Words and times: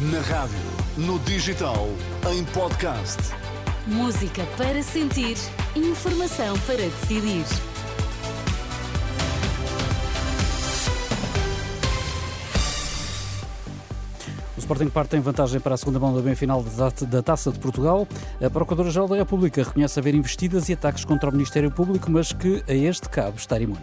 Na 0.00 0.20
rádio, 0.20 0.56
no 0.96 1.18
digital, 1.18 1.88
em 2.30 2.44
podcast. 2.44 3.18
Música 3.84 4.46
para 4.56 4.80
sentir, 4.80 5.36
informação 5.74 6.56
para 6.60 6.76
decidir. 6.76 7.44
O 14.56 14.60
Sporting 14.60 14.88
parte 14.88 15.10
tem 15.10 15.20
vantagem 15.20 15.58
para 15.58 15.74
a 15.74 15.76
segunda 15.76 15.98
mão 15.98 16.14
da 16.14 16.22
bem-final 16.22 16.62
da 16.62 17.20
Taça 17.20 17.50
de 17.50 17.58
Portugal. 17.58 18.06
A 18.40 18.48
Procuradora-Geral 18.48 19.08
da 19.08 19.16
República 19.16 19.64
reconhece 19.64 19.98
haver 19.98 20.14
investidas 20.14 20.68
e 20.68 20.74
ataques 20.74 21.04
contra 21.04 21.28
o 21.28 21.32
Ministério 21.32 21.72
Público, 21.72 22.08
mas 22.08 22.32
que 22.32 22.62
a 22.68 22.72
este 22.72 23.08
cabe 23.08 23.38
estar 23.38 23.60
imune. 23.60 23.82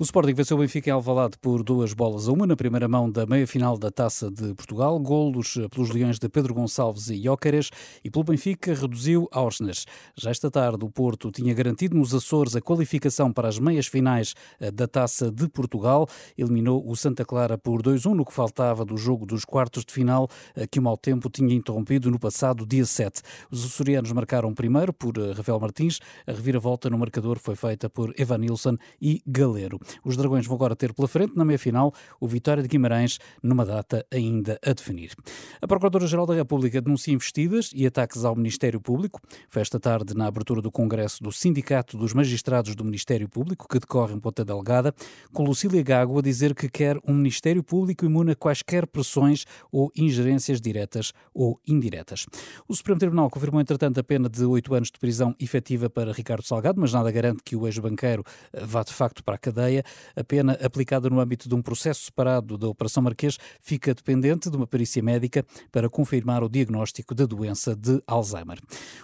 O 0.00 0.04
Sporting 0.04 0.32
venceu 0.32 0.56
o 0.56 0.60
Benfica 0.60 0.90
em 0.90 0.92
Alvalade 0.92 1.36
por 1.40 1.64
duas 1.64 1.92
bolas 1.92 2.28
a 2.28 2.32
uma 2.32 2.46
na 2.46 2.54
primeira 2.54 2.86
mão 2.86 3.10
da 3.10 3.26
meia-final 3.26 3.76
da 3.76 3.90
Taça 3.90 4.30
de 4.30 4.54
Portugal. 4.54 4.96
Golos 5.00 5.58
pelos 5.72 5.90
Leões 5.90 6.20
de 6.20 6.28
Pedro 6.28 6.54
Gonçalves 6.54 7.10
e 7.10 7.20
Jóqueres 7.20 7.68
e 8.04 8.08
pelo 8.08 8.22
Benfica 8.22 8.72
reduziu 8.74 9.28
a 9.32 9.42
Orsnes. 9.42 9.86
Já 10.16 10.30
esta 10.30 10.52
tarde 10.52 10.84
o 10.84 10.88
Porto 10.88 11.32
tinha 11.32 11.52
garantido 11.52 11.96
nos 11.96 12.14
Açores 12.14 12.54
a 12.54 12.60
qualificação 12.60 13.32
para 13.32 13.48
as 13.48 13.58
meias 13.58 13.88
finais 13.88 14.34
eh, 14.60 14.70
da 14.70 14.86
Taça 14.86 15.32
de 15.32 15.48
Portugal. 15.48 16.06
Eliminou 16.36 16.88
o 16.88 16.94
Santa 16.94 17.24
Clara 17.24 17.58
por 17.58 17.82
2-1 17.82 18.14
no 18.14 18.24
que 18.24 18.32
faltava 18.32 18.84
do 18.84 18.96
jogo 18.96 19.26
dos 19.26 19.44
quartos 19.44 19.84
de 19.84 19.92
final 19.92 20.28
eh, 20.54 20.64
que 20.68 20.78
o 20.78 20.82
mau 20.82 20.96
tempo 20.96 21.28
tinha 21.28 21.52
interrompido 21.52 22.08
no 22.08 22.20
passado 22.20 22.64
dia 22.64 22.86
7. 22.86 23.20
Os 23.50 23.64
açorianos 23.64 24.12
marcaram 24.12 24.54
primeiro 24.54 24.92
por 24.92 25.18
eh, 25.18 25.32
Rafael 25.32 25.58
Martins. 25.58 25.98
A 26.24 26.30
reviravolta 26.30 26.88
no 26.88 26.96
marcador 26.96 27.40
foi 27.40 27.56
feita 27.56 27.90
por 27.90 28.14
Evanilson 28.16 28.76
e 29.02 29.20
Galero. 29.26 29.87
Os 30.04 30.16
Dragões 30.16 30.46
vão 30.46 30.56
agora 30.56 30.74
ter 30.76 30.92
pela 30.92 31.08
frente, 31.08 31.36
na 31.36 31.44
meia-final, 31.44 31.92
o 32.20 32.26
Vitória 32.26 32.62
de 32.62 32.68
Guimarães, 32.68 33.18
numa 33.42 33.64
data 33.64 34.04
ainda 34.12 34.58
a 34.64 34.72
definir. 34.72 35.12
A 35.60 35.66
Procuradora-Geral 35.66 36.26
da 36.26 36.34
República 36.34 36.80
denuncia 36.80 37.14
investidas 37.14 37.70
e 37.74 37.86
ataques 37.86 38.24
ao 38.24 38.34
Ministério 38.34 38.80
Público. 38.80 39.20
Foi 39.48 39.62
esta 39.62 39.78
tarde 39.78 40.14
na 40.14 40.26
abertura 40.26 40.60
do 40.60 40.70
Congresso 40.70 41.22
do 41.22 41.32
Sindicato 41.32 41.96
dos 41.96 42.12
Magistrados 42.12 42.74
do 42.74 42.84
Ministério 42.84 43.28
Público, 43.28 43.66
que 43.68 43.78
decorre 43.78 44.14
em 44.14 44.20
Ponta 44.20 44.44
Delgada, 44.44 44.94
com 45.32 45.44
Lucília 45.44 45.82
Gago 45.82 46.18
a 46.18 46.22
dizer 46.22 46.54
que 46.54 46.68
quer 46.68 46.98
um 47.06 47.14
Ministério 47.14 47.62
Público 47.62 48.04
imune 48.04 48.32
a 48.32 48.36
quaisquer 48.36 48.86
pressões 48.86 49.44
ou 49.70 49.90
ingerências 49.96 50.60
diretas 50.60 51.12
ou 51.34 51.60
indiretas. 51.66 52.26
O 52.66 52.74
Supremo 52.74 52.98
Tribunal 52.98 53.30
confirmou, 53.30 53.60
entretanto, 53.60 53.98
a 54.00 54.04
pena 54.04 54.28
de 54.28 54.44
oito 54.44 54.74
anos 54.74 54.90
de 54.90 54.98
prisão 54.98 55.34
efetiva 55.38 55.88
para 55.88 56.12
Ricardo 56.12 56.44
Salgado, 56.44 56.80
mas 56.80 56.92
nada 56.92 57.10
garante 57.10 57.42
que 57.44 57.56
o 57.56 57.66
ex-banqueiro 57.66 58.24
vá 58.52 58.82
de 58.82 58.92
facto 58.92 59.22
para 59.22 59.34
a 59.34 59.38
cadeia. 59.38 59.77
A 60.16 60.24
pena 60.24 60.52
aplicada 60.62 61.08
no 61.08 61.20
âmbito 61.20 61.48
de 61.48 61.54
um 61.54 61.62
processo 61.62 62.04
separado 62.04 62.58
da 62.58 62.68
Operação 62.68 63.02
Marquês 63.02 63.38
fica 63.60 63.94
dependente 63.94 64.50
de 64.50 64.56
uma 64.56 64.66
perícia 64.66 65.02
médica 65.02 65.44
para 65.70 65.88
confirmar 65.88 66.42
o 66.42 66.48
diagnóstico 66.48 67.14
da 67.14 67.26
doença 67.26 67.74
de 67.74 68.02
Alzheimer. 68.06 68.58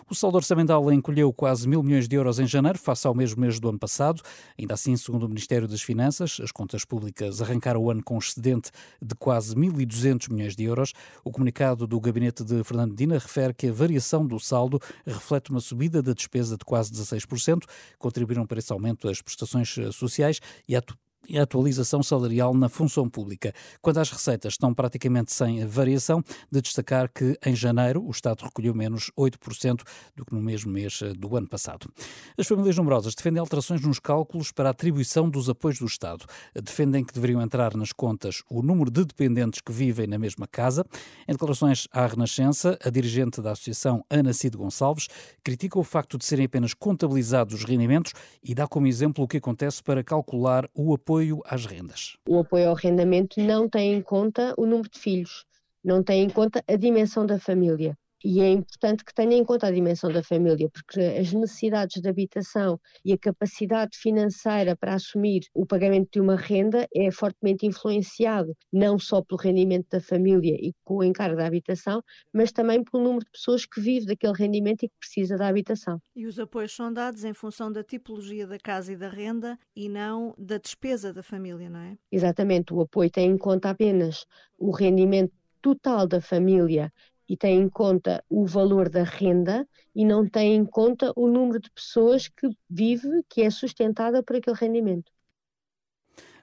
O 0.09 0.15
saldo 0.15 0.37
orçamental 0.37 0.93
encolheu 0.93 1.33
quase 1.33 1.69
mil 1.69 1.83
milhões 1.83 2.09
de 2.09 2.17
euros 2.17 2.39
em 2.39 2.47
janeiro, 2.47 2.79
face 2.79 3.07
ao 3.07 3.15
mesmo 3.15 3.41
mês 3.41 3.59
do 3.59 3.69
ano 3.69 3.79
passado. 3.79 4.23
Ainda 4.59 4.75
assim, 4.75 4.97
segundo 4.97 5.25
o 5.25 5.29
Ministério 5.29 5.67
das 5.67 5.83
Finanças, 5.83 6.39
as 6.43 6.53
contas 6.53 6.85
públicas 6.85 7.41
arrancaram 7.41 7.81
o 7.83 7.91
ano 7.91 8.03
com 8.03 8.19
excedente 8.19 8.71
de 9.01 9.15
quase 9.15 9.55
1.200 9.55 10.31
milhões 10.33 10.57
de 10.57 10.65
euros. 10.65 10.93
O 11.25 11.31
comunicado 11.31 11.87
do 11.87 12.01
gabinete 12.01 12.45
de 12.45 12.63
Fernando 12.65 12.91
Medina 12.91 13.19
refere 13.19 13.55
que 13.55 13.69
a 13.69 13.73
variação 13.73 14.27
do 14.27 14.39
saldo 14.39 14.81
reflete 15.07 15.51
uma 15.51 15.61
subida 15.61 16.03
da 16.03 16.13
despesa 16.13 16.57
de 16.57 16.65
quase 16.65 16.93
16%. 16.93 17.63
Contribuíram 17.99 18.47
para 18.47 18.59
esse 18.59 18.73
aumento 18.73 19.09
as 19.09 19.21
prestações 19.21 19.75
sociais 19.93 20.41
e 20.69 20.77
a 20.77 20.83
e 21.29 21.39
a 21.39 21.43
atualização 21.43 22.03
salarial 22.03 22.55
na 22.55 22.69
função 22.69 23.09
pública. 23.09 23.53
Quanto 23.81 24.01
às 24.01 24.11
receitas, 24.11 24.55
estão 24.55 24.75
praticamente 24.75 25.33
sem 25.33 25.65
variação, 25.67 26.23
de 26.51 26.61
destacar 26.61 27.11
que 27.13 27.39
em 27.45 27.55
janeiro 27.55 28.05
o 28.05 28.11
Estado 28.11 28.45
recolheu 28.45 28.75
menos 28.75 29.11
8% 29.19 29.83
do 30.17 30.25
que 30.25 30.35
no 30.35 30.41
mesmo 30.41 30.73
mês 30.73 31.01
eh, 31.03 31.13
do 31.13 31.37
ano 31.37 31.49
passado. 31.49 31.91
As 32.37 32.47
famílias 32.47 32.77
numerosas 32.77 33.15
defendem 33.15 33.41
alterações 33.41 33.81
nos 33.83 33.99
cálculos 33.99 34.53
para 34.53 34.69
a 34.69 34.73
atribuição 34.73 35.29
dos 35.29 35.49
apoios 35.49 35.79
do 35.79 35.87
Estado. 35.87 36.25
Defendem 36.55 37.05
que 37.05 37.15
deveriam 37.15 37.41
entrar 37.41 37.75
nas 37.77 37.93
contas 37.93 38.43
o 38.51 38.63
número 38.63 38.91
de 38.91 39.05
dependentes 39.05 39.61
que 39.61 39.73
vivem 39.73 40.07
na 40.07 40.19
mesma 40.19 40.47
casa. 40.47 40.85
Em 41.29 41.33
declarações 41.33 41.89
à 41.93 42.07
Renascença, 42.07 42.79
a 42.85 42.91
dirigente 42.91 43.41
da 43.41 43.53
Associação 43.53 44.05
Ana 44.11 44.33
Cid 44.33 44.57
Gonçalves 44.57 45.09
critica 45.43 45.79
o 45.79 45.85
facto 45.85 46.19
de 46.19 46.25
serem 46.25 46.47
apenas 46.47 46.75
contabilizados 46.75 47.55
os 47.55 47.65
rendimentos 47.65 48.13
e 48.43 48.55
dá 48.55 48.67
como 48.67 48.87
exemplo 48.87 49.25
o 49.25 49.29
que 49.29 49.39
acontece 49.39 49.83
para 49.83 50.03
calcular 50.03 50.69
o 50.75 50.95
apoio 50.95 51.14
apoio 51.15 51.41
às 51.45 51.65
rendas. 51.65 52.17
O 52.29 52.41
apoio 52.41 52.69
ao 52.69 52.77
arrendamento 52.77 53.41
não 53.41 53.69
tem 53.69 53.95
em 53.95 54.03
conta 54.03 54.53
o 54.59 54.67
número 54.67 54.91
de 54.91 54.99
filhos, 54.99 55.45
não 55.85 56.03
tem 56.03 56.25
em 56.25 56.29
conta 56.29 56.63
a 56.67 56.75
dimensão 56.75 57.25
da 57.25 57.39
família. 57.39 57.97
E 58.27 58.41
é 58.41 58.51
importante 58.51 59.05
que 59.05 59.13
tenha 59.13 59.37
em 59.37 59.45
conta 59.45 59.67
a 59.67 59.71
dimensão 59.71 60.11
da 60.11 60.23
família, 60.23 60.71
porque 60.71 60.99
as 60.99 61.31
necessidades 61.35 62.01
de 62.01 62.09
habitação 62.09 62.81
e 63.05 63.13
a 63.13 63.19
capacidade 63.19 63.99
financeira 63.99 64.75
para 64.75 64.95
assumir 64.95 65.43
o 65.53 65.67
pagamento 65.67 66.09
de 66.11 66.21
uma 66.23 66.35
renda 66.35 66.89
é 66.95 67.11
fortemente 67.11 67.67
influenciado 67.67 68.57
não 68.73 68.99
só 68.99 69.21
pelo 69.21 69.39
rendimento 69.39 69.89
da 69.91 70.01
família 70.01 70.55
e 70.55 70.73
com 70.83 70.97
o 70.97 71.05
encargo 71.05 71.37
da 71.37 71.47
habitação, 71.47 72.03
mas 72.33 72.51
também 72.51 72.83
pelo 72.83 73.05
número 73.05 73.27
de 73.27 73.31
pessoas 73.31 73.67
que 73.67 73.79
vive 73.79 74.07
daquele 74.07 74.33
rendimento 74.33 74.85
e 74.85 74.89
que 74.89 74.99
precisa 74.99 75.37
da 75.37 75.47
habitação. 75.47 76.01
E 76.17 76.27
os 76.27 76.39
apoios 76.39 76.75
são 76.75 76.91
dados 76.91 77.25
em 77.25 77.35
função 77.35 77.71
da 77.71 77.85
tipologia 77.85 78.47
da 78.47 78.59
casa 78.59 78.91
e 78.91 78.97
da 78.97 79.11
renda 79.11 79.59
e 79.77 79.87
não 79.87 80.35
da 80.39 80.57
despesa 80.57 81.13
da 81.13 81.23
família, 81.23 81.69
não 81.69 81.81
é? 81.81 81.99
Exatamente, 82.11 82.73
o 82.73 82.81
apoio 82.81 83.11
tem 83.11 83.31
em 83.33 83.37
conta 83.37 83.69
apenas 83.69 84.25
o 84.59 84.71
rendimento 84.71 85.35
total 85.61 86.07
da 86.07 86.21
família 86.21 86.91
e 87.29 87.37
tem 87.37 87.61
em 87.61 87.69
conta 87.69 88.25
o 88.29 88.47
valor 88.47 88.89
da 88.89 89.03
renda 89.03 89.67
e 89.95 90.05
não 90.05 90.29
tem 90.29 90.55
em 90.55 90.65
conta 90.65 91.13
o 91.17 91.27
número 91.29 91.61
de 91.61 91.71
pessoas 91.71 92.29
que 92.29 92.49
vive, 92.69 93.23
que 93.29 93.43
é 93.43 93.51
sustentada 93.51 94.23
por 94.23 94.37
aquele 94.37 94.57
rendimento. 94.57 95.11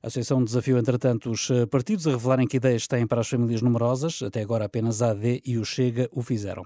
A 0.03 0.07
Associação 0.07 0.43
desafiou, 0.43 0.79
entretanto, 0.79 1.29
os 1.29 1.51
eh, 1.51 1.67
partidos 1.67 2.07
a 2.07 2.11
revelarem 2.11 2.47
que 2.47 2.57
ideias 2.57 2.87
têm 2.87 3.05
para 3.05 3.21
as 3.21 3.29
famílias 3.29 3.61
numerosas. 3.61 4.23
Até 4.23 4.41
agora 4.41 4.65
apenas 4.65 4.99
a 4.99 5.11
AD 5.11 5.43
e 5.45 5.59
o 5.59 5.63
Chega 5.63 6.09
o 6.11 6.23
fizeram. 6.23 6.65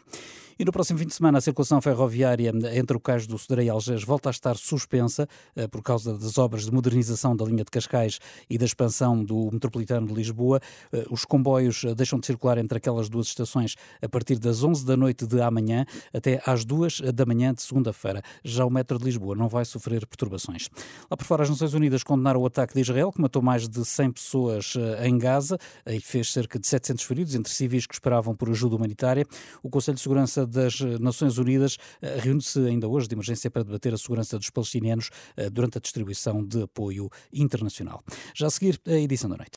E 0.57 0.63
no 0.63 0.71
próximo 0.71 0.97
fim 0.97 1.05
de 1.05 1.13
semana, 1.13 1.39
a 1.39 1.41
circulação 1.41 1.81
ferroviária 1.81 2.49
entre 2.73 2.95
o 2.95 2.99
Cais 2.99 3.27
do 3.27 3.37
Sodré 3.37 3.65
e 3.65 3.69
Algés 3.69 4.05
volta 4.05 4.29
a 4.29 4.31
estar 4.31 4.55
suspensa 4.55 5.27
eh, 5.53 5.67
por 5.67 5.83
causa 5.83 6.17
das 6.17 6.37
obras 6.37 6.63
de 6.63 6.71
modernização 6.71 7.35
da 7.35 7.43
linha 7.43 7.65
de 7.65 7.69
Cascais 7.69 8.21
e 8.49 8.57
da 8.57 8.63
expansão 8.63 9.21
do 9.21 9.49
metropolitano 9.51 10.07
de 10.07 10.13
Lisboa. 10.13 10.61
Eh, 10.93 11.05
os 11.09 11.25
comboios 11.25 11.83
eh, 11.83 11.93
deixam 11.93 12.17
de 12.17 12.25
circular 12.25 12.57
entre 12.57 12.77
aquelas 12.77 13.09
duas 13.09 13.27
estações 13.27 13.75
a 14.01 14.07
partir 14.07 14.39
das 14.39 14.63
11 14.63 14.85
da 14.85 14.95
noite 14.95 15.27
de 15.27 15.41
amanhã 15.41 15.85
até 16.13 16.41
às 16.45 16.63
2 16.63 17.01
da 17.13 17.25
manhã 17.25 17.53
de 17.53 17.61
segunda-feira. 17.61 18.21
Já 18.41 18.63
o 18.65 18.69
metro 18.69 18.97
de 18.97 19.03
Lisboa 19.03 19.35
não 19.35 19.49
vai 19.49 19.65
sofrer 19.65 20.07
perturbações. 20.07 20.69
Lá 21.11 21.17
por 21.17 21.25
fora, 21.25 21.43
as 21.43 21.49
Nações 21.49 21.73
Unidas 21.73 22.01
condenaram 22.01 22.39
o 22.39 22.45
ataque 22.45 22.73
de 22.73 22.79
Israel, 22.79 23.11
que 23.11 23.19
matou 23.19 23.41
mais 23.41 23.67
de 23.67 23.83
100 23.83 24.11
pessoas 24.13 24.73
em 25.03 25.17
Gaza 25.17 25.57
e 25.85 25.99
fez 25.99 26.31
cerca 26.31 26.57
de 26.57 26.65
700 26.65 27.03
feridos, 27.03 27.35
entre 27.35 27.51
civis 27.51 27.85
que 27.85 27.93
esperavam 27.93 28.33
por 28.33 28.49
ajuda 28.49 28.77
humanitária. 28.77 29.25
O 29.61 29.69
Conselho 29.69 29.95
de 29.95 30.01
Segurança 30.01 30.44
das 30.45 30.79
Nações 30.99 31.37
Unidas 31.37 31.77
eh, 32.01 32.19
reúne-se 32.19 32.59
ainda 32.59 32.87
hoje 32.87 33.07
de 33.07 33.15
emergência 33.15 33.49
para 33.49 33.63
debater 33.63 33.93
a 33.93 33.97
segurança 33.97 34.37
dos 34.37 34.49
palestinianos 34.49 35.09
eh, 35.35 35.49
durante 35.49 35.77
a 35.77 35.81
distribuição 35.81 36.43
de 36.43 36.63
apoio 36.63 37.09
internacional. 37.33 38.03
Já 38.33 38.47
a 38.47 38.49
seguir, 38.49 38.79
a 38.85 38.93
edição 38.93 39.29
da 39.29 39.37
noite. 39.37 39.51